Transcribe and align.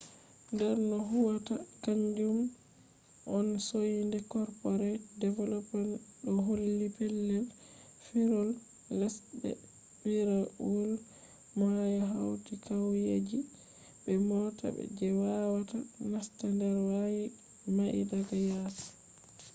der 0.57 0.71
no 0.87 0.97
huwwata 1.09 1.55
kanju 1.83 2.29
on 3.35 3.47
soinde 3.67 4.17
corporate 4.31 5.05
development 5.23 5.91
ɗo 6.25 6.33
holli. 6.47 6.73
pellel 6.97 7.43
firawol 8.03 8.49
les 8.99 9.15
be 9.39 9.49
firawol 9.99 10.91
mayo 11.59 12.01
hauti 12.13 12.53
qauyeji 12.65 13.39
be 14.03 14.13
mota 14.29 14.67
je 14.97 15.07
wawata 15.21 15.77
nasta 16.11 16.45
der 16.59 16.75
quaye 16.87 17.25
mai 17.75 17.99
daga 18.11 18.37
yasi 18.51 18.89